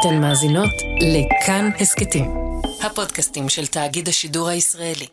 [0.00, 0.70] אתן מאזינות
[1.00, 2.30] לכאן הסכתים,
[2.82, 5.06] הפודקאסטים של תאגיד השידור הישראלי.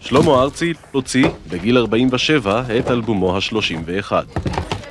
[0.00, 4.12] שלמה ארצי הוציא בגיל 47 את אלבומו ה-31.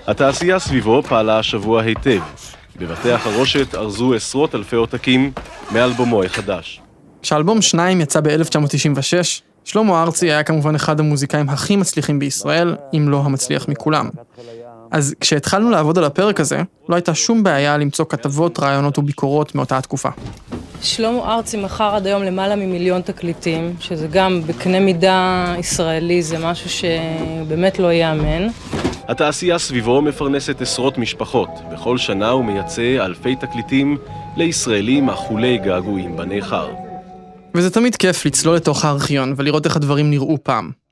[0.08, 2.22] התעשייה סביבו פעלה השבוע היטב.
[2.76, 5.32] בבתי החרושת ארזו עשרות אלפי עותקים
[5.72, 6.82] מאלבומו החדש.
[7.22, 13.22] כשאלבום שניים יצא ב-1996, שלמה ארצי היה כמובן אחד המוזיקאים הכי מצליחים בישראל, אם לא
[13.26, 14.10] המצליח מכולם.
[14.94, 19.78] אז כשהתחלנו לעבוד על הפרק הזה, לא הייתה שום בעיה למצוא כתבות, רעיונות וביקורות מאותה
[19.78, 20.10] התקופה.
[20.82, 26.70] שלמה ארצי מכר עד היום למעלה ממיליון תקליטים, שזה גם בקנה מידה ישראלי, זה משהו
[26.70, 28.48] שבאמת לא ייאמן.
[29.08, 31.50] התעשייה סביבו מפרנסת עשרות משפחות.
[31.72, 33.98] בכל שנה הוא מייצא אלפי תקליטים
[34.38, 36.70] לישראלים אכולי געגועים בניכר.
[37.56, 40.83] וזה תמיד כיף לצלול לתוך הארכיון ולראות איך הדברים נראו פעם.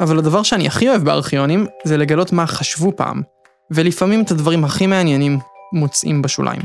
[0.00, 3.22] אבל הדבר שאני הכי אוהב בארכיונים זה לגלות מה חשבו פעם,
[3.70, 5.38] ולפעמים את הדברים הכי מעניינים
[5.72, 6.62] מוצאים בשוליים.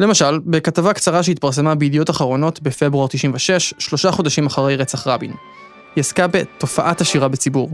[0.00, 5.30] למשל, בכתבה קצרה שהתפרסמה בידיעות אחרונות בפברואר 96, שלושה חודשים אחרי רצח רבין.
[5.96, 7.70] היא עסקה בתופעת השירה בציבור.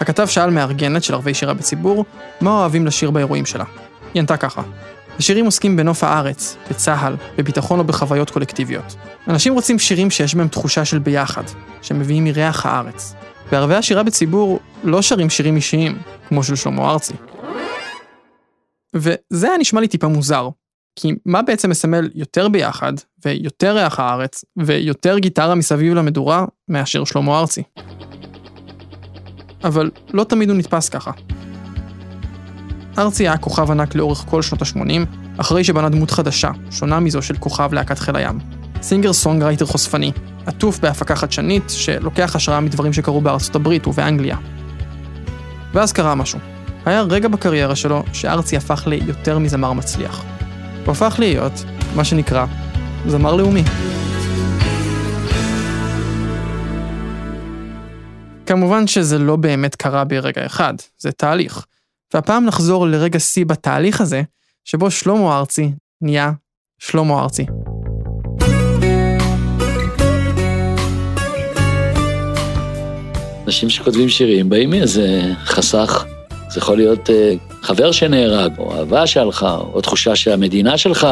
[0.00, 2.04] הכתב שאל מארגנת של ערבי שירה בציבור,
[2.40, 3.64] מה אוהבים לשיר באירועים שלה.
[4.14, 4.62] היא ענתה ככה:
[5.18, 8.96] השירים עוסקים בנוף הארץ, בצה"ל, בביטחון או בחוויות קולקטיביות.
[9.28, 11.44] אנשים רוצים שירים שיש בהם תחושה של ביחד,
[11.82, 13.14] שמביאים מריח הארץ.
[13.52, 17.14] בערבי השירה בציבור לא שרים שירים אישיים, כמו של שלמה ארצי.
[18.94, 20.48] וזה היה נשמע לי טיפה מוזר,
[20.96, 22.92] כי מה בעצם מסמל יותר ביחד,
[23.24, 27.62] ויותר ריח הארץ, ויותר גיטרה מסביב למדורה, מאשר שלמה ארצי?
[29.64, 31.10] אבל לא תמיד הוא נתפס ככה.
[32.98, 35.06] ארצי היה כוכב ענק לאורך כל שנות ה-80,
[35.38, 38.38] אחרי שבנה דמות חדשה, שונה מזו של כוכב להקת חיל הים.
[38.82, 40.12] singer songwriter חושפני,
[40.46, 44.36] עטוף בהפקה חדשנית, שלוקח השראה מדברים שקרו בארצות הברית ובאנגליה.
[45.72, 46.38] ואז קרה משהו.
[46.84, 50.24] היה רגע בקריירה שלו שארצי הפך ליותר מזמר מצליח.
[50.84, 51.64] הוא הפך להיות,
[51.96, 52.46] מה שנקרא,
[53.06, 53.62] זמר לאומי.
[58.46, 61.66] כמובן שזה לא באמת קרה ברגע אחד, זה תהליך.
[62.14, 64.22] והפעם נחזור לרגע שיא בתהליך הזה,
[64.64, 66.32] שבו שלמה ארצי נהיה
[66.78, 67.46] שלמה ארצי.
[73.46, 76.04] אנשים שכותבים שירים באים מאיזה חסך.
[76.50, 77.12] זה יכול להיות uh,
[77.62, 81.06] חבר שנהרג, או אהבה שלך, או תחושה שהמדינה שלך,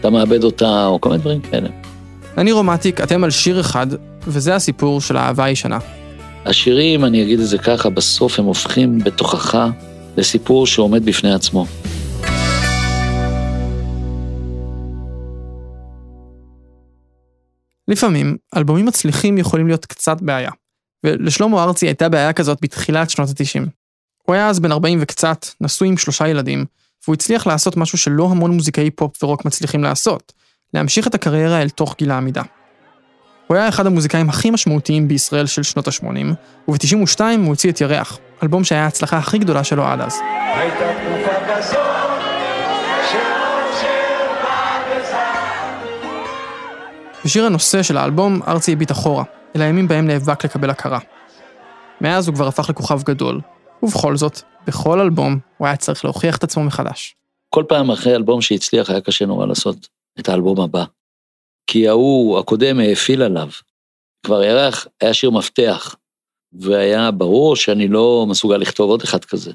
[0.00, 1.68] אתה מאבד אותה, או כל מיני דברים כאלה.
[2.38, 3.86] אני רומטיק, אתם על שיר אחד,
[4.26, 5.78] וזה הסיפור של האהבה הישנה.
[6.44, 9.68] השירים, אני אגיד את זה ככה, בסוף הם הופכים בתוכך
[10.16, 11.66] לסיפור שעומד בפני עצמו.
[17.88, 20.50] לפעמים, אלבומים מצליחים יכולים להיות קצת בעיה.
[21.04, 23.68] ולשלמה ארצי הייתה בעיה כזאת בתחילת שנות ה-90.
[24.22, 26.64] הוא היה אז בן 40 וקצת, נשוי עם שלושה ילדים,
[27.04, 30.32] והוא הצליח לעשות משהו שלא המון מוזיקאי פופ ורוק מצליחים לעשות,
[30.74, 32.42] להמשיך את הקריירה אל תוך גיל העמידה.
[33.52, 36.34] הוא היה אחד המוזיקאים הכי משמעותיים בישראל של שנות ה-80,
[36.68, 40.20] וב-92 הוא הוציא את ירח, אלבום שהיה ההצלחה הכי גדולה שלו עד אז.
[47.24, 49.24] בשיר הנושא של האלבום, ארצי הביט אחורה,
[49.56, 50.98] אל הימים בהם נאבק לקבל הכרה.
[52.00, 53.40] מאז הוא כבר הפך לכוכב גדול,
[53.82, 57.16] ובכל זאת, בכל אלבום הוא היה צריך להוכיח את עצמו מחדש.
[57.50, 59.88] כל פעם אחרי אלבום שהצליח היה קשה נורא לעשות
[60.20, 60.84] את האלבום הבא.
[61.66, 63.48] כי ההוא, הקודם, האפיל עליו.
[64.26, 65.96] כבר ירח היה שיר מפתח,
[66.52, 69.52] והיה ברור שאני לא מסוגל לכתוב עוד אחד כזה.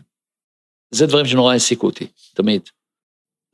[0.92, 2.62] זה דברים שנורא העסיקו אותי, תמיד.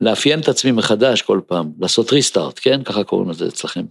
[0.00, 2.84] לאפיין את עצמי מחדש כל פעם, לעשות ריסטארט, כן?
[2.84, 3.84] ככה קוראים לזה אצלכם.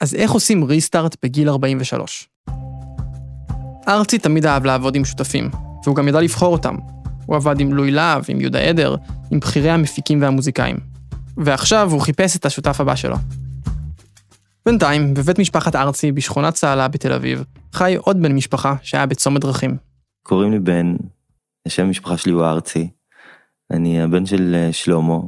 [0.00, 2.28] אז איך עושים ריסטארט בגיל 43?
[3.88, 5.50] ארצי תמיד אהב לעבוד עם שותפים,
[5.84, 6.76] והוא גם ידע לבחור אותם.
[7.26, 8.96] הוא עבד עם לואי להב, עם יהודה עדר,
[9.32, 10.76] עם בכירי המפיקים והמוזיקאים.
[11.36, 13.16] ועכשיו הוא חיפש את השותף הבא שלו.
[14.66, 19.76] בינתיים, בבית משפחת ארצי בשכונת צהלה בתל אביב, חי עוד בן משפחה שהיה בצומת דרכים.
[20.22, 20.96] קוראים לי בן,
[21.66, 22.88] השם המשפחה שלי הוא ארצי.
[23.70, 25.18] אני הבן של אה, שלמה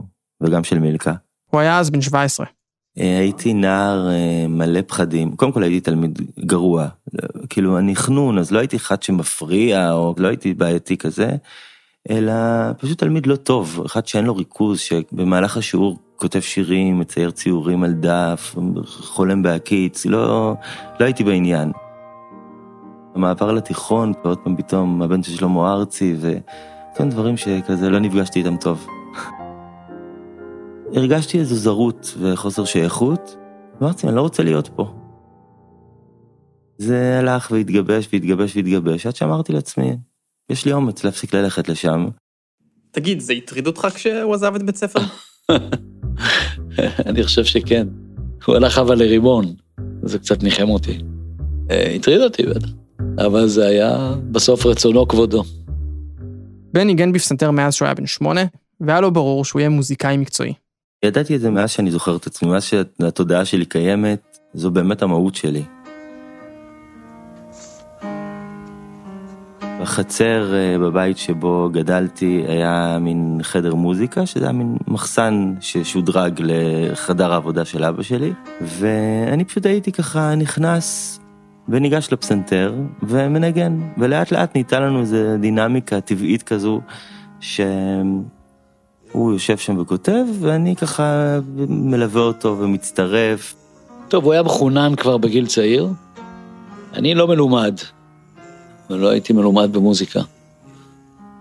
[0.40, 1.12] וגם של מילקה.
[1.50, 2.46] הוא היה אז בן 17.
[2.98, 6.88] אה, הייתי נער אה, מלא פחדים, קודם כל הייתי תלמיד גרוע,
[7.48, 11.30] כאילו אני חנון אז לא הייתי אחד שמפריע או לא הייתי בעייתי כזה,
[12.10, 12.32] אלא
[12.78, 17.92] פשוט תלמיד לא טוב, אחד שאין לו ריכוז, שבמהלך השיעור כותב שירים, מצייר ציורים על
[17.92, 18.54] דף,
[18.86, 20.54] חולם בהקיץ, לא,
[21.00, 21.72] לא הייתי בעניין.
[23.14, 28.56] המעבר לתיכון, ועוד פעם פתאום הבן של שלמה ארצי, וכל דברים שכזה לא נפגשתי איתם
[28.56, 28.86] טוב.
[30.94, 33.36] הרגשתי איזו זרות וחוסר שייכות,
[33.80, 34.94] ואמרתי, אני לא רוצה להיות פה.
[36.78, 39.96] זה הלך והתגבש והתגבש והתגבש, עד שאמרתי לעצמי,
[40.50, 42.06] יש לי אומץ להפסיק ללכת לשם.
[42.90, 45.00] תגיד, זה הטריד אותך כשהוא עזב את בית ספר?
[47.08, 47.86] אני חושב שכן.
[48.46, 49.54] הוא הלך אבל לרימון,
[50.02, 50.98] זה קצת ניחם אותי.
[51.70, 52.68] אה, הטריד אותי בטח,
[53.18, 55.42] אבל זה היה בסוף רצונו כבודו.
[56.72, 58.44] בן ניגן בפסנתר מאז שהוא היה בן שמונה,
[58.80, 60.52] והיה לו ברור שהוא יהיה מוזיקאי מקצועי.
[61.04, 65.34] ידעתי את זה מאז שאני זוכר את עצמי, מאז שהתודעה שלי קיימת, זו באמת המהות
[65.34, 65.62] שלי.
[69.80, 77.32] בחצר אה, בבית שבו גדלתי היה מין חדר מוזיקה, שזה היה מין מחסן ששודרג לחדר
[77.32, 81.18] העבודה של אבא שלי, ואני פשוט הייתי ככה נכנס
[81.68, 86.80] וניגש לפסנתר ומנגן, ולאט לאט ניתן לנו איזה דינמיקה טבעית כזו,
[87.40, 88.22] שהוא
[89.14, 91.38] יושב שם וכותב, ואני ככה
[91.68, 93.54] מלווה אותו ומצטרף.
[94.08, 95.88] טוב, הוא היה מחונן כבר בגיל צעיר.
[96.94, 97.74] אני לא מלומד,
[98.90, 100.20] ולא הייתי מלומד במוזיקה.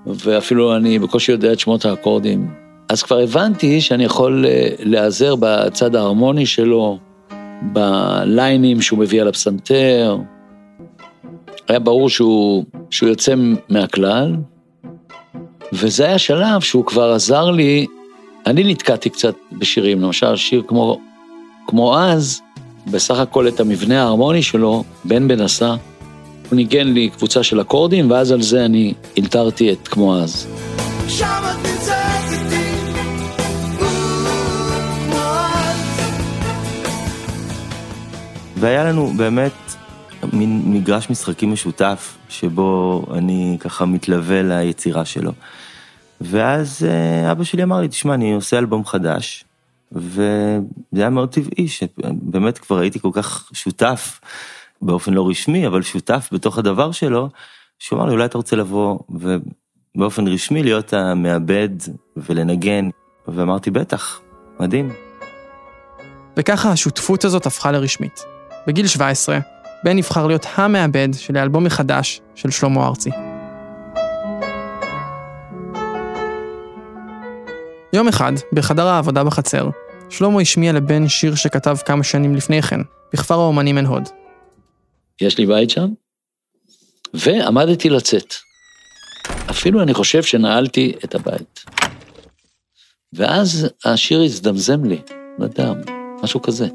[0.05, 2.49] ואפילו אני בקושי יודע את שמות האקורדים.
[2.89, 6.97] אז כבר הבנתי שאני יכול אה, להיעזר בצד ההרמוני שלו,
[7.61, 10.17] בליינים שהוא מביא על הפסנתר.
[11.67, 13.33] היה ברור שהוא, שהוא יוצא
[13.69, 14.35] מהכלל,
[15.73, 17.85] וזה היה שלב שהוא כבר עזר לי,
[18.45, 20.99] אני נתקעתי קצת בשירים, למשל שיר כמו,
[21.67, 22.41] כמו אז,
[22.91, 25.75] בסך הכל את המבנה ההרמוני שלו, בן בן עשה,
[26.49, 30.47] הוא ניגן לי קבוצה של אקורדים, ואז על זה אני אלתרתי את כמו אז.
[31.07, 31.95] שם את נמצאת
[32.31, 32.65] איתי,
[38.55, 39.51] והיה לנו באמת
[40.33, 45.31] מין מגרש משחקים משותף, שבו אני ככה מתלווה ליצירה שלו.
[46.21, 49.45] ואז אה, אבא שלי אמר לי, תשמע, אני עושה אלבום חדש,
[49.91, 50.61] וזה
[50.95, 54.19] היה מאוד טבעי, שבאמת כבר הייתי כל כך שותף
[54.85, 57.29] באופן לא רשמי, אבל שותף בתוך הדבר שלו,
[57.79, 61.69] שהוא אמר לי, אולי אתה רוצה לבוא ובאופן רשמי להיות המעבד
[62.17, 62.89] ולנגן,
[63.27, 64.21] ואמרתי, בטח,
[64.59, 64.93] מדהים.
[66.37, 68.25] וככה השותפות הזאת הפכה לרשמית.
[68.67, 69.39] בגיל 17,
[69.83, 73.09] בן נבחר להיות המעבד של האלבום החדש של שלמה ארצי.
[77.93, 79.69] יום אחד, בחדר העבודה בחצר,
[80.09, 82.79] שלמה השמיע לבן שיר שכתב כמה שנים לפני כן,
[83.13, 84.24] בכפר האומנים עין הוד.
[85.21, 85.87] יש לי בית שם,
[87.13, 88.33] ועמדתי לצאת.
[89.49, 91.63] אפילו אני חושב שנעלתי את הבית.
[93.13, 95.01] ואז השיר הזדמזם לי,
[95.39, 95.73] יודע,
[96.23, 96.67] משהו כזה.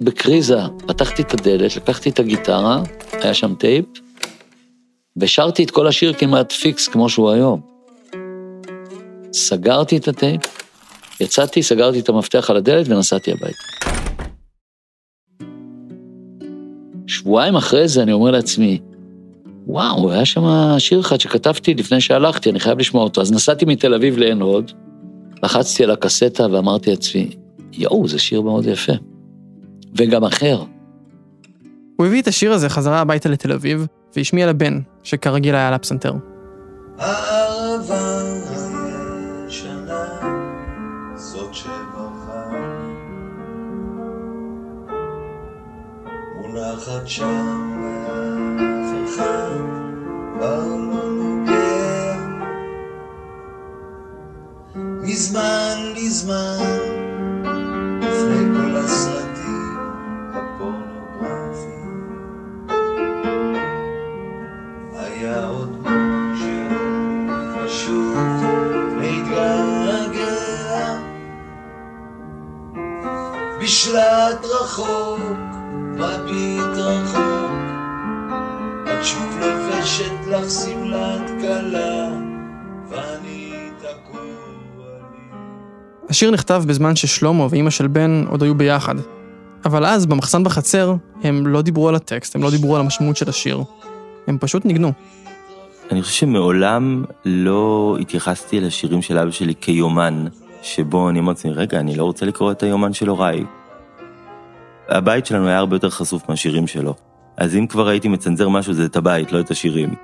[0.00, 2.82] בקריזה פתחתי את הדלת, לקחתי את הגיטרה,
[3.12, 3.84] היה שם טייפ,
[5.16, 7.60] ושרתי את כל השיר כמעט פיקס כמו שהוא היום.
[9.32, 10.59] סגרתי את הטייפ,
[11.20, 13.90] יצאתי, סגרתי את המפתח על הדלת ונסעתי הביתה.
[17.06, 18.80] שבועיים אחרי זה אני אומר לעצמי,
[19.66, 20.42] וואו, היה שם
[20.78, 23.20] שיר אחד שכתבתי לפני שהלכתי, אני חייב לשמוע אותו.
[23.20, 24.72] אז נסעתי מתל אביב לעין הוד,
[25.42, 27.30] לחצתי על הקסטה ואמרתי לעצמי,
[27.72, 28.92] יואו, זה שיר מאוד יפה.
[29.96, 30.62] וגם אחר.
[31.96, 36.12] הוא הביא את השיר הזה חזרה הביתה לתל אביב, והשמיע לבן, שכרגיל היה על הפסנתר.
[47.06, 47.72] שם
[49.04, 49.48] אחד כבר
[50.40, 52.16] לא נוגע
[55.02, 56.58] מזמן לזמן
[58.00, 59.78] לפני כל הסרטים
[60.32, 62.08] הפורנוגרפיים
[64.92, 66.68] היה עוד משהו
[67.64, 68.16] פשוט
[68.98, 70.40] להתגעגע
[73.60, 75.49] בשלט רחוק
[76.00, 77.52] מביט רחוק,
[78.84, 82.08] את שוב לובשת לך שמלת כלה,
[82.90, 84.90] ואני תקוע לי.
[86.08, 88.94] השיר נכתב בזמן ששלמה ואימא של בן עוד היו ביחד.
[89.64, 93.28] אבל אז, במחסן בחצר, הם לא דיברו על הטקסט, הם לא דיברו על המשמעות של
[93.28, 93.62] השיר.
[94.26, 94.92] הם פשוט ניגנו.
[95.90, 100.24] אני חושב שמעולם לא התייחסתי לשירים של אבא שלי כיומן,
[100.62, 103.44] שבו אני אמרתי, רגע, אני לא רוצה לקרוא את היומן של הוריי.
[104.90, 106.94] הבית שלנו היה הרבה יותר חשוף מהשירים שלו.
[107.36, 109.94] אז אם כבר הייתי מצנזר משהו, זה את הבית, לא את השירים.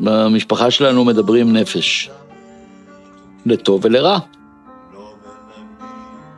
[0.00, 2.10] במשפחה שלנו מדברים נפש.
[3.46, 4.18] לטוב ולרע.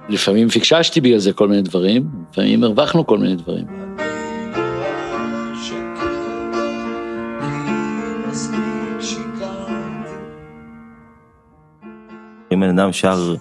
[0.08, 3.66] לפעמים פיקששתי בגלל זה כל מיני דברים, לפעמים הרווחנו כל מיני דברים.
[12.52, 13.34] אם בן אדם שר,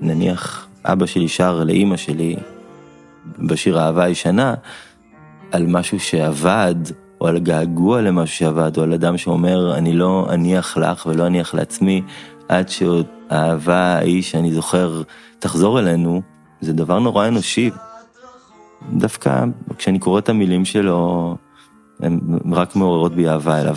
[0.00, 2.36] נניח אבא שלי שר לאימא שלי,
[3.46, 4.54] בשיר אהבה ישנה,
[5.52, 6.74] על משהו שעבד,
[7.20, 11.54] או על געגוע למשהו שעבד, או על אדם שאומר, אני לא אניח לך ולא אניח
[11.54, 12.02] לעצמי,
[12.48, 15.02] עד שהאהבה ההיא שאני זוכר
[15.38, 16.22] תחזור אלינו,
[16.60, 17.70] זה דבר נורא אנושי.
[18.92, 19.44] דווקא
[19.78, 21.36] כשאני קורא את המילים שלו,
[22.00, 22.20] הן
[22.52, 23.76] רק מעוררות בי אהבה אליו.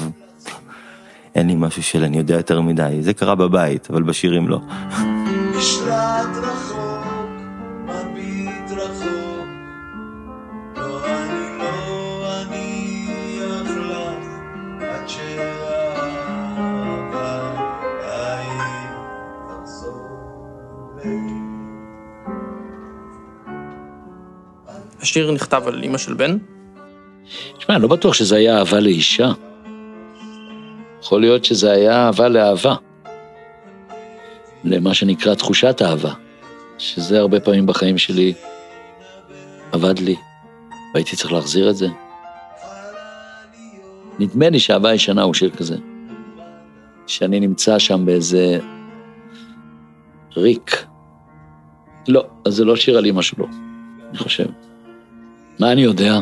[1.35, 4.59] אין לי משהו של אני יודע יותר מדי, זה קרה בבית, אבל בשירים לא.
[5.57, 6.80] משלט רחוק,
[25.11, 26.37] השיר נכתב על אימא של בן,
[27.57, 29.31] תשמע, אני לא בטוח שזה היה אהבה לאישה.
[31.01, 32.75] יכול להיות שזה היה אהבה לאהבה.
[34.63, 36.13] למה שנקרא תחושת אהבה.
[36.77, 38.33] שזה הרבה פעמים בחיים שלי
[39.71, 40.15] עבד לי,
[40.93, 41.87] והייתי צריך להחזיר את זה.
[44.19, 45.75] נדמה לי שאהבה ישנה הוא שיר כזה.
[47.07, 48.59] שאני נמצא שם באיזה
[50.37, 50.85] ריק.
[52.07, 53.47] לא, אז זה לא שיר על אמא שלו,
[54.09, 54.45] אני חושב.
[55.61, 56.19] מה אני יודע?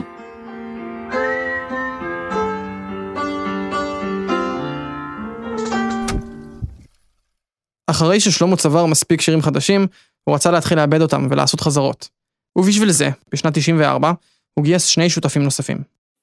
[7.87, 9.87] אחרי ששלמה צבר מספיק שירים חדשים,
[10.23, 12.09] הוא רצה להתחיל לעבד אותם ולעשות חזרות.
[12.57, 14.11] ובשביל זה, בשנת 94,
[14.53, 15.77] הוא גייס שני שותפים נוספים.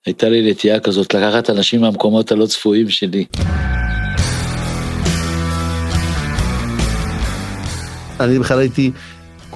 [0.07, 3.25] הייתה לי נטייה כזאת לקחת אנשים מהמקומות הלא צפויים שלי.
[8.21, 8.91] אני בכלל הייתי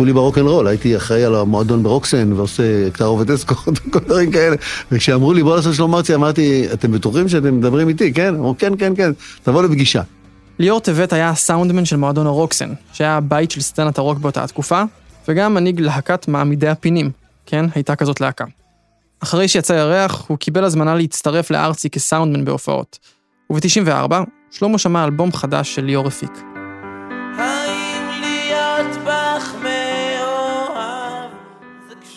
[0.01, 4.57] כולי ברוקנרול, הייתי אחראי על המועדון ברוקסן ועושה תערובת אסקורט וכל דברים כאלה.
[4.93, 8.35] וכשאמרו לי בוא לעשות שלום ארצי, אמרתי, אתם בטוחים שאתם מדברים איתי, כן?
[8.35, 9.11] אמרו, כן, כן, כן,
[9.43, 10.03] תבוא לפגישה.
[10.59, 14.83] ליאור טבת היה הסאונדמן של מועדון הרוקסן, שהיה הבית של סצנת הרוק באותה התקופה,
[15.29, 17.11] וגם מנהיג להקת מעמידי הפינים,
[17.47, 18.45] כן, הייתה כזאת להקה.
[19.23, 22.99] אחרי שיצא ירח, הוא קיבל הזמנה להצטרף לארצי כסאונדמן בהופעות.
[23.51, 24.15] וב-94,
[24.51, 26.33] שלמה שמע אלבום חדש של ליאור הפיק.
[27.37, 27.70] האם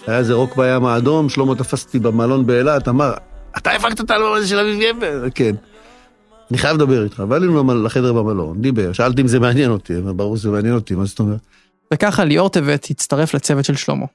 [0.07, 3.13] היה איזה רוק בים האדום, שלמה תפס אותי במלון באילת, אמר,
[3.57, 5.23] אתה הפקת את האלבום הזה של אביב גבר?
[5.35, 5.55] כן.
[6.51, 10.13] אני חייב לדבר איתך, בא אלינו לחדר במלון, דיבר, שאלתי אם זה מעניין אותי, אבל
[10.13, 11.39] ברור שזה מעניין אותי, מה זאת אומרת?
[11.93, 14.05] וככה ליאור טבת הצטרף לצוות של שלמה.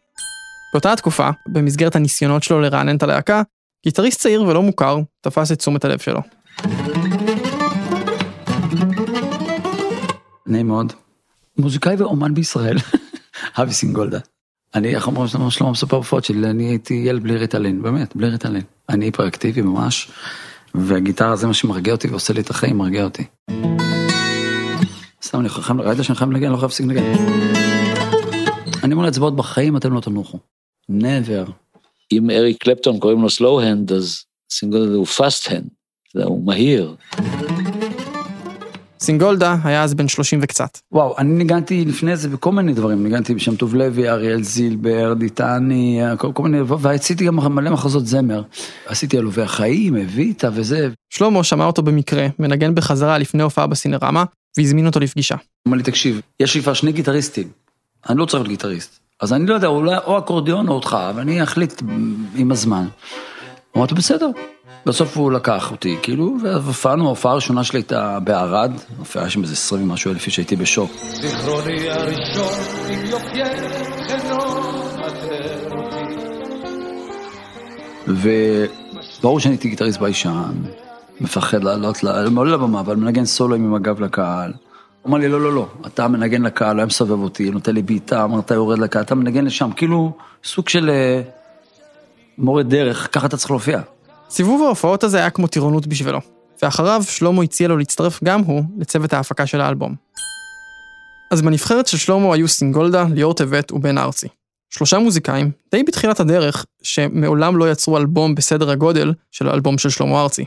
[0.73, 3.43] באותה התקופה, במסגרת הניסיונות שלו לרענן את הלהקה,
[3.85, 6.21] גיטריסט צעיר ולא מוכר תפס את תשומת הלב שלו.
[10.47, 10.93] נעים מאוד.
[11.59, 12.77] מוזיקאי ואומן בישראל,
[13.63, 14.19] אבי סינגולדה.
[14.75, 18.63] אני, איך אומרים שלמה מספר בפוד שלי, אני הייתי ילד בלי ריטלין, באמת, בלי ריטלין.
[18.89, 20.11] אני היפראקטיבי ממש,
[20.75, 23.25] והגיטרה זה מה שמרגיע אותי ועושה לי את החיים, מרגיע אותי.
[25.23, 27.13] סתם, אני חייב, ראית שאני חייב לנגן, לא חייב להפסיק לנגן.
[28.85, 30.39] אני מול אצבעות בחיים, אתם לא תנוחו.
[30.91, 31.51] never.
[32.13, 35.69] אם אריק קלפטון קוראים לו slow hand, אז סינגולדה הוא fast hand,
[36.25, 36.97] הוא מהיר.
[39.01, 40.79] סינגולדה היה אז בן 30 וקצת.
[40.93, 46.01] וואו, אני ניגנתי לפני זה בכל מיני דברים, ניגנתי בשם טוב לוי, אריאל זילבר, דיטני,
[46.19, 48.43] כל, כל מיני, ועשיתי גם מלא מחזות זמר.
[48.87, 50.89] עשיתי עלובי החיים, אביטה וזה.
[51.11, 54.25] שלמה שמע אותו במקרה, מנגן בחזרה לפני הופעה בסינרמה,
[54.59, 55.37] והזמין אותו לפגישה.
[55.69, 57.49] אמר לי, תקשיב, יש לי כבר שני גיטריסטים,
[58.09, 58.99] אני לא צריך להיות גיטריסט.
[59.21, 61.83] אז אני לא יודע, אולי או אקורדיון או אותך, אבל אני אחליט
[62.37, 62.87] עם הזמן.
[63.77, 64.31] אמרתי, בסדר.
[64.87, 69.91] בסוף הוא לקח אותי, כאילו, והופענו, ההופעה הראשונה שלי הייתה בערד, הופעה שם איזה עשרים
[69.91, 70.91] ומשהו אלף איש, הייתי בשוק.
[71.01, 72.53] זיכרוני הראשון,
[73.05, 74.09] יופייך אותי.
[78.09, 80.53] וברור שאני הייתי גיטריסט ביישן,
[81.21, 82.05] מפחד לעלות,
[82.37, 84.53] עולה לבמה, אבל מנגן סולוים עם הגב לקהל.
[85.03, 87.83] הוא אמר לי, לא, לא, לא, אתה מנגן לקהל, הוא היה מסובב אותי, נותן לי
[87.83, 90.13] בעיטה, אמר, אתה יורד לקהל, אתה מנגן לשם, כאילו,
[90.45, 91.23] סוג של אה,
[92.39, 93.81] מורה דרך, ככה אתה צריך להופיע.
[94.31, 96.19] סיבוב ההופעות הזה היה כמו טירונות בשבילו,
[96.63, 99.95] ואחריו שלמה הציע לו להצטרף גם הוא לצוות ההפקה של האלבום.
[101.31, 104.27] אז בנבחרת של שלמה היו סינגולדה, ליאור טבת ובן ארצי.
[104.71, 110.23] שלושה מוזיקאים, די בתחילת הדרך, שמעולם לא יצרו אלבום בסדר הגודל של האלבום של שלמה
[110.23, 110.45] ארצי.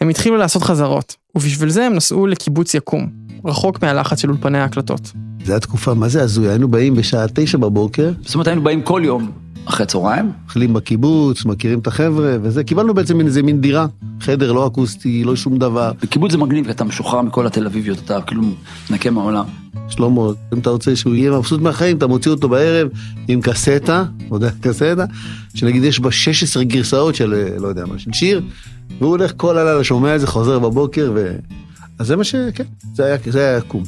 [0.00, 3.10] הם התחילו לעשות חזרות, ובשביל זה הם נסעו לקיבוץ יקום,
[3.44, 5.00] רחוק מהלחץ של אולפני ההקלטות.
[5.44, 6.48] זו הייתה תקופה, מה זה הזוי?
[6.48, 9.32] היינו באים בשעה תשע בבוקר, זאת אומרת, היינו באים כל יום
[9.68, 13.86] אחרי צהריים, אוכלים בקיבוץ, מכירים את החבר'ה וזה, קיבלנו בעצם איזה מין דירה,
[14.20, 15.92] חדר לא אקוסטי, לא שום דבר.
[16.02, 18.42] בקיבוץ זה מגניב, אתה משוחרר מכל התל אביביות, אתה כאילו
[18.90, 19.44] נקה מהעולם.
[19.88, 20.22] שלמה,
[20.54, 22.88] אם אתה רוצה שהוא יהיה מבסוט מהחיים, אתה מוציא אותו בערב
[23.28, 25.04] עם קסטה, לא יודע, קסטה,
[25.54, 28.42] שנגיד יש בה 16 גרסאות של, אה, לא יודע מה, של שיר,
[28.98, 31.36] והוא הולך כל הלילה, שומע את זה, חוזר בבוקר, ו...
[31.98, 32.34] אז זה מה ש...
[32.54, 33.82] כן, זה היה, זה היה יקום.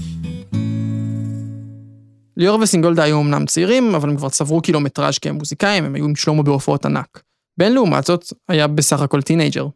[2.40, 6.42] ליאור וסינגולדה היו אמנם צעירים, אבל הם כבר צברו קילומטראז' כמוזיקאים, הם היו עם שלמה
[6.42, 7.22] בהופעות ענק.
[7.58, 9.66] בן לעומת זאת היה בסך הכל טינאייג'ר.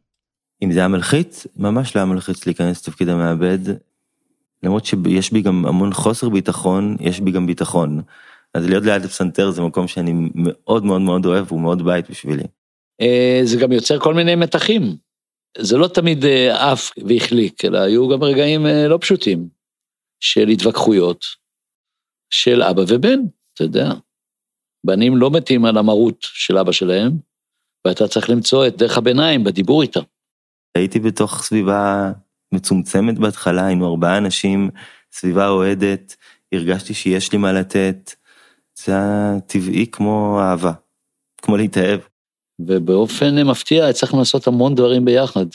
[0.63, 3.59] אם זה היה מלחיץ, ממש לא היה מלחיץ להיכנס לתפקיד המעבד.
[4.63, 8.03] למרות שיש בי גם המון חוסר ביטחון, יש בי גם ביטחון.
[8.55, 12.45] אז להיות ליד הפסנתר זה מקום שאני מאוד מאוד מאוד אוהב, הוא מאוד בית בשבילי.
[13.01, 14.97] אה, זה גם יוצר כל מיני מתחים.
[15.59, 19.49] זה לא תמיד אה, עף והחליק, אלא היו גם רגעים אה, לא פשוטים
[20.21, 21.44] של התווכחויות
[22.35, 23.19] של אבא ובן,
[23.55, 23.93] אתה יודע.
[24.87, 27.13] בנים לא מתים על המרות של אבא שלהם,
[27.87, 30.01] ואתה צריך למצוא את דרך הביניים בדיבור איתם.
[30.75, 32.13] הייתי בתוך סביבה
[32.55, 34.71] מצומצמת בהתחלה, היינו ארבעה אנשים,
[35.13, 36.17] סביבה אוהדת,
[36.53, 38.15] הרגשתי שיש לי מה לתת.
[38.85, 40.73] זה היה טבעי כמו אהבה,
[41.43, 42.01] כמו להתאהב.
[42.59, 45.47] ובאופן מפתיע הצלחנו לעשות המון דברים ביחד.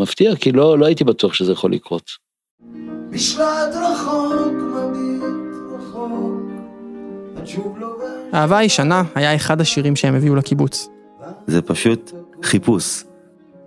[0.00, 2.10] מפתיע, כי לא, לא הייתי בטוח שזה יכול לקרות.
[3.10, 4.67] בשלט רחוק,
[8.34, 10.88] אהבה הישנה היה אחד השירים שהם הביאו לקיבוץ.
[11.46, 12.12] זה פשוט
[12.42, 13.04] חיפוש.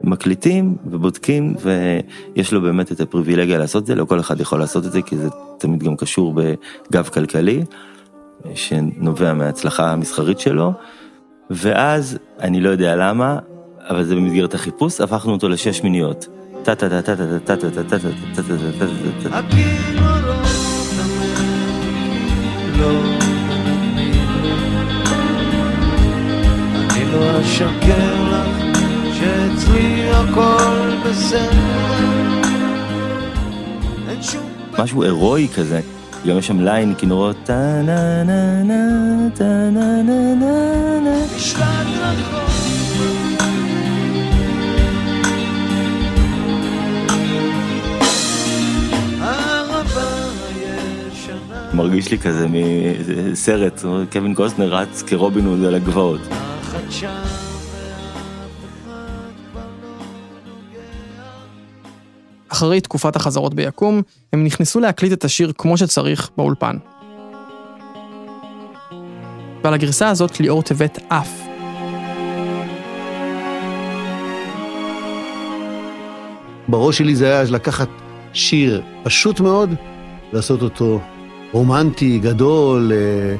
[0.03, 4.85] מקליטים ובודקים ויש לו באמת את הפריבילגיה לעשות את זה, לא כל אחד יכול לעשות
[4.85, 7.63] את זה כי זה תמיד גם קשור בגב כלכלי
[8.55, 10.73] שנובע מההצלחה המסחרית שלו
[11.49, 13.39] ואז אני לא יודע למה
[13.89, 16.27] אבל זה במסגרת החיפוש הפכנו אותו לשש מיניות.
[16.63, 19.41] טה טה טה טה טה טה טה טה טה טה טה טה טה טה
[22.83, 23.30] טה
[27.11, 28.67] לא אשקר לך
[29.13, 31.49] שאצלי הכל בסדר.
[34.09, 34.41] אין שום
[34.79, 35.81] משהו הירואי כזה.
[36.27, 41.21] גם יש שם line כינורות טה נה נה נה טה נה נה נה נה.
[49.21, 50.01] האהבה
[50.47, 51.69] הישנה.
[51.73, 56.21] מרגיש לי כזה מסרט, קווין קוסטנר רץ כרובין הוד על הגבעות.
[62.47, 64.01] אחרי תקופת החזרות ביקום,
[64.33, 66.77] הם נכנסו להקליט את השיר כמו שצריך באולפן.
[69.63, 71.41] ועל הגרסה הזאת ליאור טבת עף.
[76.67, 77.89] בראש שלי זה היה לקחת
[78.33, 79.69] שיר פשוט מאוד,
[80.33, 80.99] לעשות אותו
[81.51, 83.35] רומנטי, גדול, אה,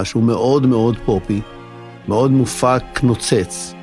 [0.00, 1.40] משהו מאוד מאוד פופי,
[2.08, 3.74] מאוד מופק, נוצץ.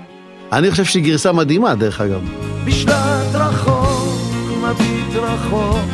[0.51, 2.29] אני חושב שהיא גרסה מדהימה, דרך אגב.
[2.65, 5.85] בשלט רחוק, מביט רחוק,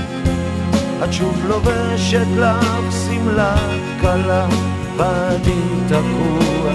[1.04, 4.48] את שוב לובשת לך שמלת כלה,
[4.98, 6.74] ואני תקוע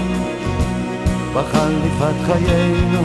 [1.33, 3.03] בחליפת חיינו.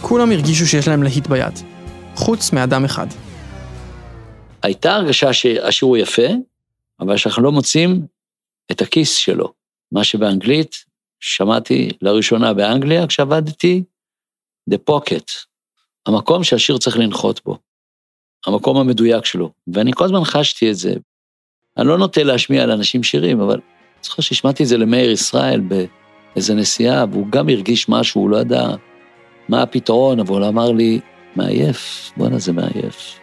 [0.00, 1.58] כולם הרגישו שיש להם להיט ביד,
[2.14, 3.06] חוץ מאדם אחד.
[4.62, 6.26] הייתה הרגשה שהשיר הוא יפה,
[7.00, 8.15] אבל שאנחנו לא מוצאים
[8.70, 9.52] את הכיס שלו.
[9.92, 10.84] מה שבאנגלית,
[11.20, 13.82] שמעתי לראשונה באנגליה כשעבדתי,
[14.70, 15.46] The Pocket,
[16.06, 17.58] המקום שהשיר צריך לנחות בו,
[18.46, 20.94] המקום המדויק שלו, ואני כל הזמן חשתי את זה.
[21.76, 26.54] אני לא נוטה להשמיע לאנשים שירים, אבל אני זוכר שהשמעתי את זה למאיר ישראל באיזה
[26.54, 28.68] נסיעה, והוא גם הרגיש משהו, הוא לא ידע
[29.48, 31.00] מה הפתרון, אבל הוא אמר לי,
[31.36, 33.18] מעייף, בואנה זה מעייף.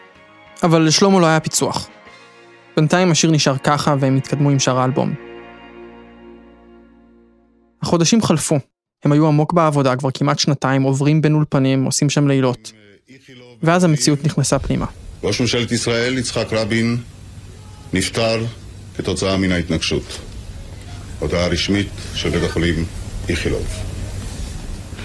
[0.64, 1.90] אבל לשלמה לא היה פיצוח.
[2.76, 5.33] בינתיים השיר נשאר ככה והם התקדמו עם שאר האלבום.
[7.84, 8.60] החודשים חלפו,
[9.06, 12.72] הם היו עמוק בעבודה כבר כמעט שנתיים, עוברים בין אולפנים, עושים שם לילות.
[13.64, 14.86] ואז המציאות נכנסה פנימה.
[15.24, 16.98] ראש ממשלת ישראל, יצחק רבין,
[17.94, 18.46] נפטר
[18.98, 20.20] כתוצאה מן ההתנגשות.
[21.20, 22.86] הודעה רשמית של בית החולים
[23.30, 23.68] איכילוב.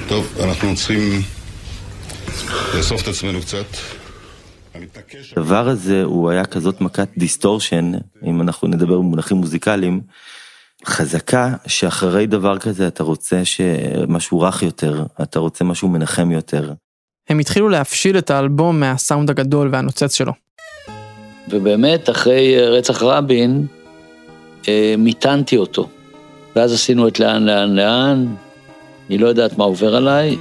[0.09, 1.23] טוב, אנחנו צריכים
[2.77, 3.67] לאסוף את עצמנו קצת.
[5.37, 7.93] הדבר הזה הוא היה כזאת מכת דיסטורשן,
[8.27, 10.01] אם אנחנו נדבר במונחים מוזיקליים,
[10.87, 13.43] חזקה שאחרי דבר כזה אתה רוצה
[14.09, 16.73] משהו רך יותר, אתה רוצה משהו מנחם יותר.
[17.29, 20.33] הם התחילו להפשיט את האלבום מהסאונד הגדול והנוצץ שלו.
[21.51, 23.67] ובאמת, אחרי רצח רבין,
[24.69, 25.89] אה, מיתנתי אותו.
[26.57, 28.27] ואז עשינו את לאן, לאן, לאן,
[29.09, 30.37] אני לא יודעת מה עובר עליי.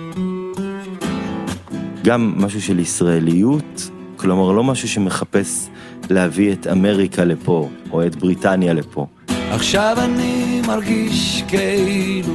[2.03, 5.67] גם משהו של ישראליות, כלומר לא משהו שמחפש
[6.09, 9.07] להביא את אמריקה לפה, או את בריטניה לפה.
[9.51, 12.33] עכשיו אני מרגיש כאילו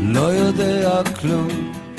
[0.00, 1.48] לא יודע כלום.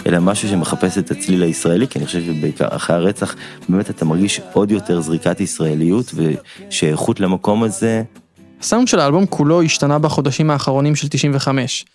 [0.06, 3.36] אלא משהו שמחפש את הצליל הישראלי, כי אני חושב שבעיקר אחרי הרצח,
[3.70, 8.04] באמת אתה מרגיש עוד יותר זריקת ישראליות ושייכות למקום הזה.
[8.60, 11.86] הסאונד של האלבום כולו השתנה בחודשים האחרונים של 95.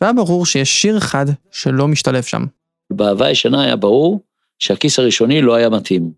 [0.00, 2.44] והיה ברור שיש שיר אחד שלא משתלב שם.
[2.92, 4.20] באהבה הישנה היה ברור
[4.58, 6.10] שהכיס הראשוני לא היה מתאים.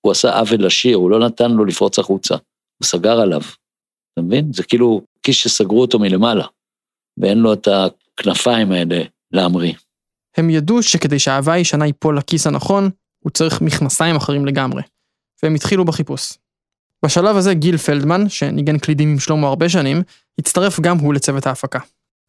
[0.00, 2.34] הוא עשה עוול לשיר, הוא לא נתן לו לפרוץ החוצה.
[2.78, 3.40] הוא סגר עליו.
[4.14, 4.52] אתה מבין?
[4.52, 6.46] זה כאילו כיס שסגרו אותו מלמעלה.
[7.18, 9.74] ואין לו את הכנפיים האלה להמריא.
[10.36, 14.82] הם ידעו שכדי שהאהבה הישנה ייפול לכיס הנכון, הוא צריך מכנסיים אחרים לגמרי.
[15.42, 16.32] והם התחילו בחיפוש.
[17.04, 20.02] בשלב הזה גיל פלדמן, שניגן קלידים עם שלמה הרבה שנים,
[20.38, 21.78] הצטרף גם הוא לצוות ההפקה.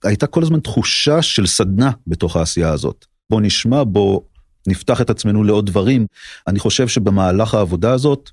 [0.04, 3.06] הייתה כל הזמן תחושה של סדנה בתוך העשייה הזאת.
[3.30, 4.21] בוא נשמע, בוא
[4.67, 6.06] נפתח את עצמנו לעוד דברים.
[6.48, 8.30] אני חושב שבמהלך העבודה הזאת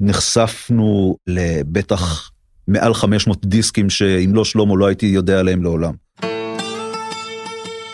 [0.00, 2.30] נחשפנו לבטח
[2.68, 5.92] מעל 500 דיסקים שאם לא שלמה לא הייתי יודע עליהם לעולם.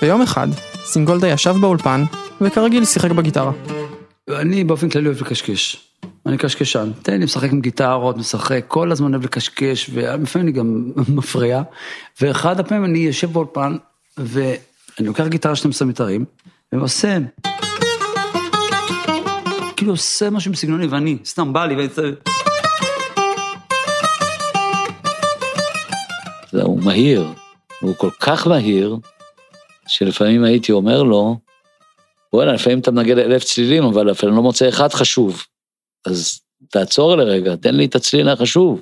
[0.03, 0.49] ביום אחד,
[0.85, 2.05] סינגולדה ישב באולפן,
[2.41, 3.53] וכרגיל שיחק בגיטרה.
[4.31, 5.91] אני באופן כללי אוהב לקשקש.
[6.27, 6.91] אני קשקשן.
[7.03, 11.63] תן לי לשחק עם גיטרות, משחק, כל הזמן אוהב לקשקש, ולפעמים אני גם מפריע.
[12.21, 13.77] ואחד הפעמים אני יושב באולפן,
[14.19, 14.57] ואני
[15.01, 16.25] לוקח גיטרה 12 מיתרים,
[16.73, 17.19] ועושה...
[19.77, 22.13] כאילו עושה משהו בסגנוני, ואני, סתם בא לי, ואני...
[26.53, 27.25] הוא מהיר,
[27.81, 28.97] הוא כל כך מהיר,
[29.89, 31.37] שלפעמים הייתי אומר לו,
[32.33, 35.43] וואלה, לפעמים אתה מנגד אלף צלילים, אבל אפילו לא מוצא אחד חשוב.
[36.07, 38.81] אז תעצור לרגע, תן לי את הצליל החשוב.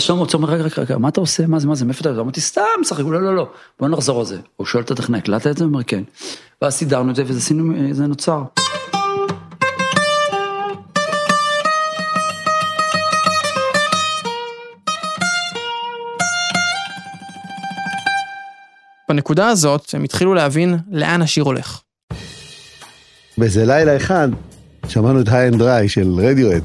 [0.00, 1.46] שלמה רוצה אומר, רגע, רגע, רגע, מה אתה עושה?
[1.46, 2.20] מה זה, מה זה, מאיפה אתה יודע?
[2.20, 3.48] אמרתי, סתם, משחק, לא, לא, לא,
[3.80, 4.38] בוא נחזור על זה.
[4.56, 5.64] הוא שואל את הטכנאי, הקלטת את זה?
[5.64, 6.02] הוא אומר, כן.
[6.62, 8.42] ואז סידרנו את זה, וזה נוצר.
[19.08, 21.80] בנקודה הזאת הם התחילו להבין לאן השיר הולך.
[23.38, 24.28] באיזה לילה אחד
[24.88, 26.62] שמענו את היי אנד דריי של רדיואט.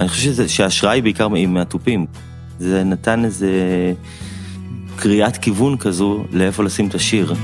[0.00, 2.06] אני חושב שההשראה היא בעיקר מהתופים.
[2.58, 3.50] זה נתן איזה
[4.96, 7.34] קריאת כיוון כזו לאיפה לשים את השיר.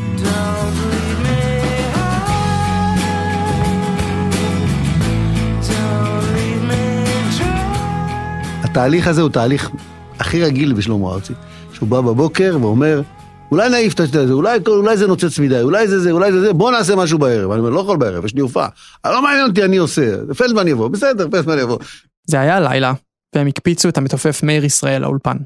[8.75, 9.71] התהליך הזה הוא תהליך
[10.19, 11.33] הכי רגיל בשלמה ארצי,
[11.73, 13.03] שהוא בא בבוקר ואומר,
[13.51, 16.53] אולי נעיף את זה, אולי, אולי זה נוצץ מדי, אולי זה זה, אולי זה זה,
[16.53, 17.51] בוא נעשה משהו בערב.
[17.51, 18.69] אני אומר, לא יכול בערב, יש לי הופעה.
[19.07, 20.17] לא מעניין אותי, אני עושה.
[20.39, 21.79] פלדמן יבוא, בסדר, פלדמן יבוא.
[22.27, 22.93] זה היה לילה,
[23.35, 25.37] והם הקפיצו את המתופף מאיר ישראל לאולפן.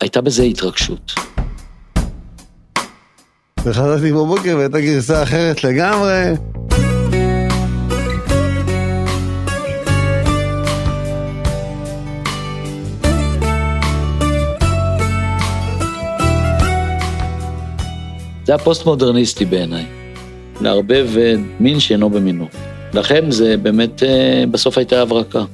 [0.00, 1.12] הייתה בזה התרגשות.
[3.64, 6.34] וחזרתי בבוקר והייתה גרסה אחרת לגמרי.
[18.50, 19.84] זה הפוסט-מודרניסטי בעיניי.
[20.60, 21.08] לערבב
[21.60, 22.46] מין שאינו במינו.
[22.92, 24.02] לכן זה באמת,
[24.50, 25.44] בסוף הייתה הברקה.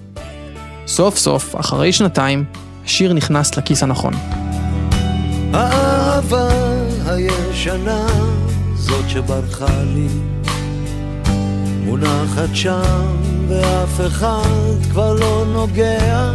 [0.86, 2.44] סוף סוף, אחרי שנתיים,
[2.84, 4.12] השיר נכנס לכיס הנכון.
[5.52, 6.48] האהבה
[7.06, 8.06] הישנה,
[8.74, 10.08] זאת שברחה לי,
[11.84, 13.16] מונחת שם
[13.48, 16.32] ואף אחד כבר לא נוגע.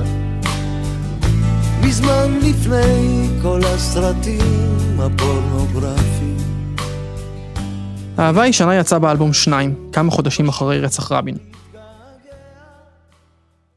[1.82, 6.51] מזמן לפני כל הסרטים הפורנוגרפיים.
[8.18, 11.38] האהבה הישנה יצא באלבום שניים, כמה חודשים אחרי רצח רבין.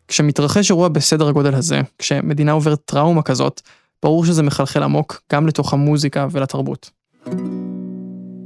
[0.09, 3.61] כשמתרחש אירוע בסדר הגודל הזה, כשמדינה עוברת טראומה כזאת,
[4.03, 6.91] ברור שזה מחלחל עמוק גם לתוך המוזיקה ולתרבות.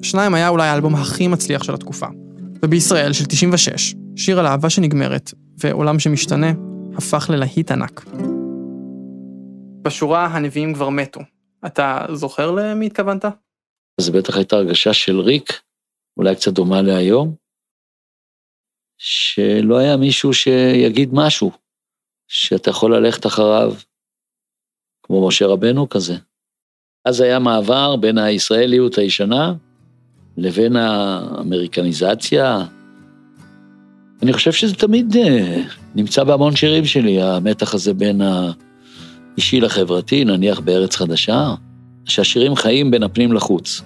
[0.03, 2.07] שניים היה אולי האלבום הכי מצליח של התקופה.
[2.62, 6.53] ובישראל של 96, שיר על אהבה שנגמרת ועולם שמשתנה,
[6.96, 8.05] הפך ללהיט ענק.
[9.83, 11.20] בשורה הנביאים כבר מתו.
[11.66, 13.24] אתה זוכר למי התכוונת?
[14.01, 15.61] זה בטח הייתה הרגשה של ריק,
[16.18, 17.35] אולי קצת דומה להיום,
[18.98, 21.50] שלא היה מישהו שיגיד משהו,
[22.28, 23.74] שאתה יכול ללכת אחריו,
[25.02, 26.16] כמו משה רבנו כזה.
[27.04, 29.54] אז היה מעבר בין הישראליות הישנה
[30.37, 32.64] לבין האמריקניזציה.
[34.22, 35.16] אני חושב שזה תמיד
[35.94, 41.54] נמצא בהמון שירים שלי, המתח הזה בין האישי לחברתי, נניח בארץ חדשה,
[42.04, 43.83] שהשירים חיים בין הפנים לחוץ.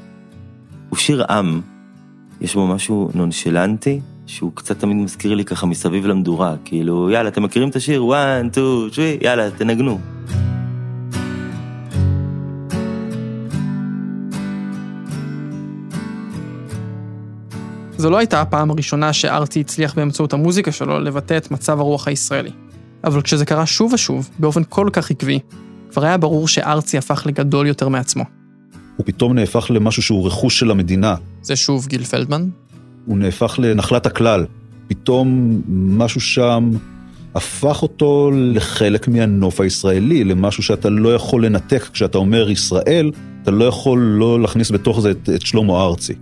[0.88, 1.60] הוא שיר עם,
[2.42, 7.42] יש בו משהו נונשלנטי, שהוא קצת תמיד מזכיר לי ככה מסביב למדורה, כאילו, יאללה, אתם
[7.42, 8.02] מכירים את השיר?
[8.14, 9.98] 1, 2, 3, יאללה, תנגנו.
[17.96, 22.50] זו לא הייתה הפעם הראשונה שארצי הצליח באמצעות המוזיקה שלו לבטא את מצב הרוח הישראלי.
[23.04, 25.38] אבל כשזה קרה שוב ושוב, באופן כל כך עקבי,
[25.90, 28.41] כבר היה ברור שארצי הפך לגדול יותר מעצמו.
[28.96, 31.14] הוא פתאום נהפך למשהו שהוא רכוש של המדינה.
[31.42, 32.48] זה שוב גיל פלדמן?
[33.06, 34.46] הוא נהפך לנחלת הכלל.
[34.88, 36.70] פתאום משהו שם
[37.34, 41.82] הפך אותו לחלק מהנוף הישראלי, למשהו שאתה לא יכול לנתק.
[41.92, 43.10] כשאתה אומר ישראל,
[43.42, 46.14] אתה לא יכול לא להכניס בתוך זה את, את שלמה ארצי.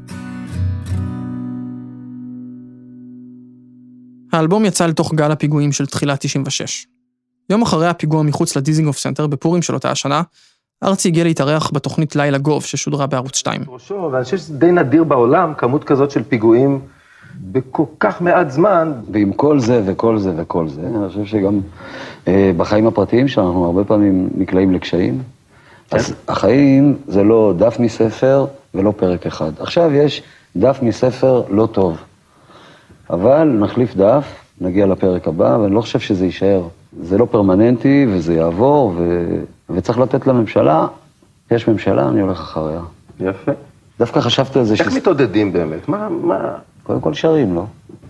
[4.32, 6.86] האלבום יצא לתוך גל הפיגועים של תחילת 96.
[7.50, 10.22] יום אחרי הפיגוע מחוץ לדיזינגוף סנטר בפורים של אותה השנה,
[10.84, 13.62] ארצי הגיע להתארח בתוכנית לילה גוב ששודרה בערוץ 2.
[14.12, 16.80] ואני חושב שזה די נדיר בעולם, כמות כזאת של פיגועים
[17.40, 18.92] בכל כך מעט זמן.
[19.12, 21.60] ועם כל זה וכל זה וכל זה, אני חושב שגם
[22.28, 25.22] אה, בחיים הפרטיים שלנו הרבה פעמים נקלעים לקשיים.
[25.88, 25.96] כן.
[25.96, 29.50] אז החיים זה לא דף מספר ולא פרק אחד.
[29.58, 30.22] עכשיו יש
[30.56, 31.96] דף מספר לא טוב,
[33.10, 34.24] אבל נחליף דף,
[34.60, 36.62] נגיע לפרק הבא, ואני לא חושב שזה יישאר.
[37.02, 39.26] זה לא פרמננטי וזה יעבור, ו...
[39.74, 40.86] וצריך לתת לממשלה,
[41.50, 42.80] יש ממשלה, אני הולך אחריה.
[43.20, 43.52] יפה.
[43.98, 45.88] דווקא חשבתי על זה איך מתעודדים באמת?
[45.88, 46.38] מה, מה...
[46.82, 47.64] קודם כל שרים, לא?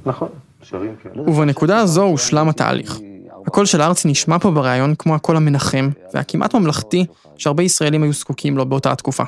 [0.07, 0.29] נכון,
[0.62, 1.20] שרים, כן.
[1.20, 3.01] ובנקודה הזו הושלם התהליך.
[3.46, 8.57] הקול של ארצי נשמע פה בריאיון כמו הקול המנחם והכמעט ממלכתי שהרבה ישראלים היו זקוקים
[8.57, 9.25] לו באותה התקופה.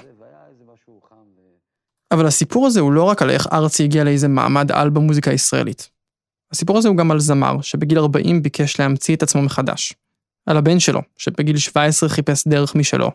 [2.11, 5.91] אבל הסיפור הזה הוא לא רק על איך ארצי הגיע לאיזה מעמד על במוזיקה הישראלית.
[6.53, 9.95] הסיפור הזה הוא גם על זמר שבגיל 40 ביקש להמציא את עצמו מחדש.
[10.47, 13.11] על הבן שלו, שבגיל 17 חיפש דרך משלו,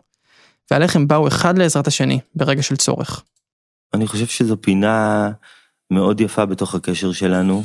[0.70, 3.22] ועל איך הם באו אחד לעזרת השני ברגע של צורך.
[3.94, 5.30] אני חושב שזו פינה
[5.90, 7.62] מאוד יפה בתוך הקשר שלנו,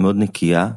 [0.00, 0.68] מאוד נקייה,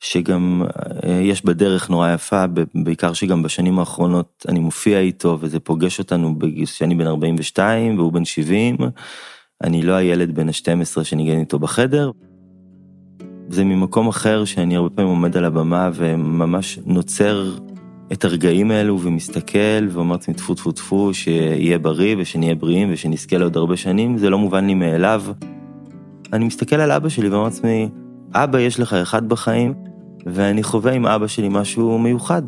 [0.00, 0.62] שגם
[1.04, 2.44] אה, יש בדרך נורא יפה,
[2.74, 8.24] בעיקר שגם בשנים האחרונות אני מופיע איתו וזה פוגש אותנו כשאני בן 42 והוא בן
[8.24, 8.76] 70,
[9.64, 12.10] אני לא הילד בן ה-12 שניגן איתו בחדר.
[13.50, 17.52] זה ממקום אחר שאני הרבה פעמים עומד על הבמה וממש נוצר
[18.12, 23.56] את הרגעים האלו ומסתכל ואומר לעצמי טפו טפו טפו שיהיה בריא ושנהיה בריאים ושנזכה לעוד
[23.56, 25.22] הרבה שנים, זה לא מובן לי מאליו.
[26.32, 27.88] אני מסתכל על אבא שלי ואומר לעצמי,
[28.34, 29.74] אבא יש לך אחד בחיים,
[30.26, 32.42] ואני חווה עם אבא שלי משהו מיוחד.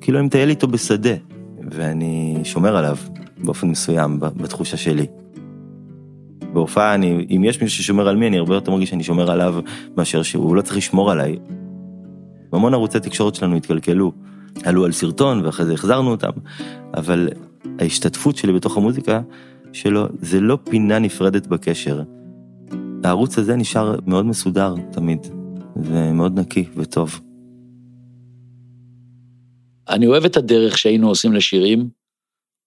[0.00, 1.14] כאילו אני מטייל איתו בשדה,
[1.70, 2.96] ואני שומר עליו
[3.44, 5.06] באופן מסוים בתחושה שלי.
[6.52, 9.54] בהופעה, אני, אם יש מישהו ששומר על מי, אני הרבה יותר מרגיש שאני שומר עליו
[9.96, 11.36] מאשר שהוא לא צריך לשמור עליי.
[12.52, 14.12] המון ערוצי תקשורת שלנו התקלקלו,
[14.64, 16.30] עלו על סרטון ואחרי זה החזרנו אותם,
[16.94, 17.28] אבל
[17.78, 19.20] ההשתתפות שלי בתוך המוזיקה
[19.72, 22.02] שלו, זה לא פינה נפרדת בקשר.
[23.04, 25.26] הערוץ הזה נשאר מאוד מסודר תמיד,
[25.76, 27.20] ומאוד נקי וטוב.
[29.88, 31.88] אני אוהב את הדרך שהיינו עושים לשירים,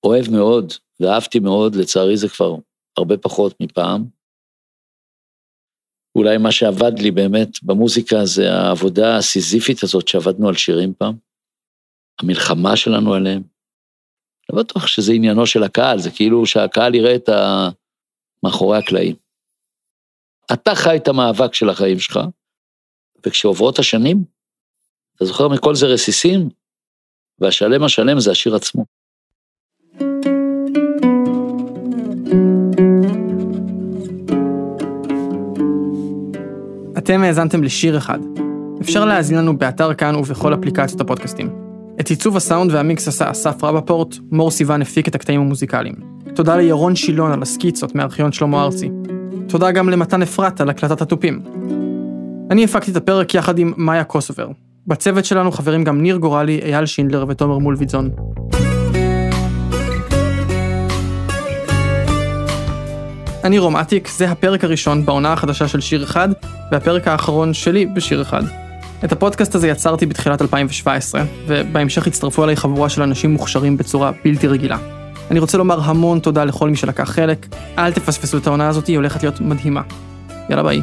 [0.04, 2.56] אוהב מאוד, ואהבתי מאוד, לצערי זה כבר
[2.98, 4.06] הרבה פחות מפעם.
[6.16, 11.16] אולי מה שעבד לי באמת במוזיקה זה העבודה הסיזיפית הזאת שעבדנו על שירים פעם,
[12.22, 13.44] המלחמה שלנו עליהם.
[14.50, 17.70] לא בטוח שזה עניינו של הקהל, זה כאילו שהקהל יראה את ה...
[18.44, 19.16] מאחורי הקלעים.
[20.54, 22.20] אתה חי את המאבק של החיים שלך,
[23.26, 24.24] וכשעוברות השנים,
[25.16, 26.50] אתה זוכר מכל זה רסיסים,
[27.40, 28.86] והשלם השלם זה השיר עצמו.
[37.02, 38.20] אתם האזנתם לשיר אחד.
[38.82, 41.50] אפשר להאזין לנו באתר כאן ובכל אפליקציות הפודקאסטים.
[42.00, 45.96] את עיצוב הסאונד והמיקס עשה אסף רבפורט, מור סיוון הפיק את הקטעים המוזיקליים.
[46.36, 48.90] תודה לירון שילון על הסקיצות מארכיון שלמה ארצי.
[49.48, 51.42] תודה גם למתן אפרת על הקלטת התופים.
[52.52, 54.48] אני הפקתי את הפרק יחד עם מאיה קוסובר.
[54.88, 58.10] בצוות שלנו חברים גם ניר גורלי, אייל שינדלר ותומר מולביטזון.
[63.44, 66.30] אני רומטיק, זה הפרק הראשון בעונה החדשה של שיר אחד,
[66.72, 68.44] והפרק האחרון שלי בשיר אחד.
[69.04, 74.48] את הפודקאסט הזה יצרתי בתחילת 2017, ובהמשך הצטרפו אליי חבורה של אנשים מוכשרים בצורה בלתי
[74.48, 74.78] רגילה.
[75.32, 78.96] אני רוצה לומר המון תודה לכל מי שלקח חלק, אל תפספסו את העונה הזאת, היא
[78.96, 79.82] הולכת להיות מדהימה.
[80.50, 80.82] יאללה ביי.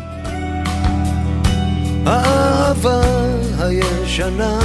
[2.07, 3.01] האהבה
[3.59, 4.59] הישנה,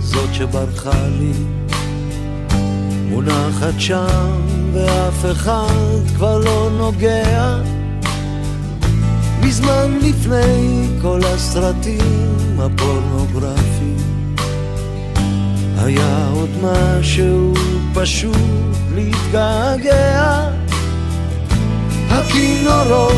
[0.00, 1.32] זאת שברחה לי,
[3.10, 4.40] מונחת שם
[4.72, 7.56] ואף אחד כבר לא נוגע.
[9.42, 13.96] מזמן לפני כל הסרטים הפורנוגרפיים
[15.76, 17.54] היה עוד משהו
[17.94, 18.36] פשוט
[18.94, 20.48] להתגעגע
[22.10, 23.12] הכינורות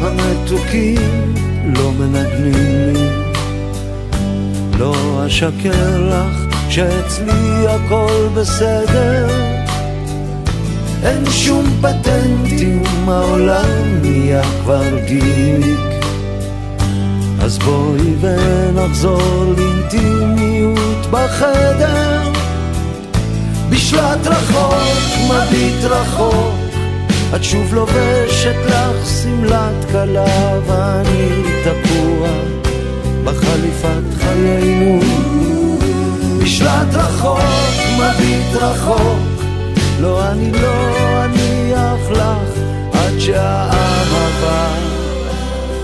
[0.00, 1.34] המתוקים
[1.76, 3.08] לא מנגנים לי
[4.78, 9.28] לא אשקר לך שאצלי הכל בסדר
[11.02, 16.04] אין שום פטנטים, העולם נהיה כבר גימיק
[17.40, 22.32] אז בואי ונחזור לאינטימיות בחדר.
[23.70, 24.74] בשלט רחוק,
[25.24, 26.54] מביט רחוק
[27.34, 32.28] את שוב לובשת לך שמלת כלה ואני תקוע
[33.24, 35.00] בחליפת חיינו
[36.60, 37.40] נשלט רחוק,
[37.96, 39.42] מביט רחוק,
[40.00, 42.58] לא אני לא, אני אף לך,
[42.92, 44.68] עד שהאהבה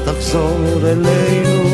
[0.05, 1.67] תחזור אלינו.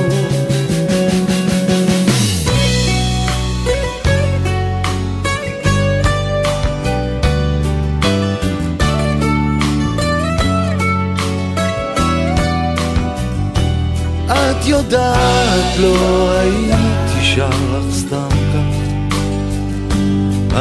[14.30, 18.11] את יודעת, לא הייתי שם לך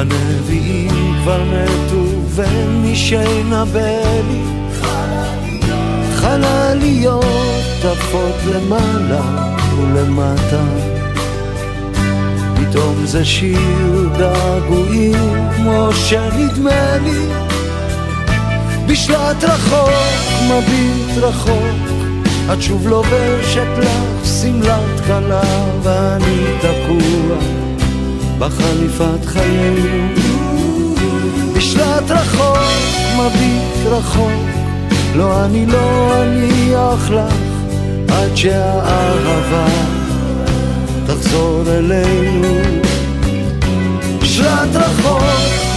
[0.02, 2.04] הנביאים כבר מתו
[2.36, 4.44] ומי שינבא לי
[6.16, 9.22] חלליות עפות למעלה
[9.78, 10.64] ולמטה.
[12.56, 17.26] פתאום זה שיר געגועים כמו שנדמה לי.
[18.88, 19.90] בשלט רחוק,
[20.46, 21.92] מביט רחוק
[22.54, 25.42] את שוב לובשת לך שמלת כלה
[25.84, 27.61] ואני תקוע
[28.42, 30.08] בחליפת חיינו
[31.56, 32.58] בשלט רחוק,
[33.18, 34.32] מביט רחוק
[35.16, 37.34] לא, אני לא אניח לך
[38.10, 39.66] עד שהאהבה
[41.08, 42.62] תחזור אלינו.
[44.24, 45.24] שלט רחוק,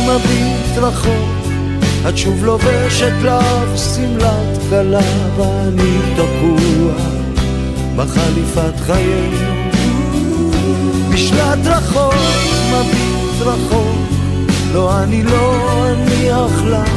[0.06, 1.52] מביט רחוק,
[2.08, 5.00] את שוב לובשת לך שמלת כלה,
[5.36, 6.92] ואני תקוע
[7.96, 9.54] בחליפת חיינו.
[11.12, 13.96] בשלט רחוק, מביט רחוק,
[14.72, 15.54] לא, אני לא
[15.90, 16.90] אניח לך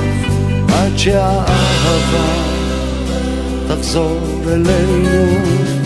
[0.73, 2.27] עד שהאהבה
[3.67, 5.76] תחזור אלינו.